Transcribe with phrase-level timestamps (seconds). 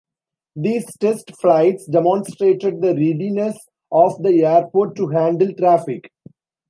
[0.55, 3.55] These test flights demonstrated the readiness
[3.91, 6.09] of the airport to handle traffic.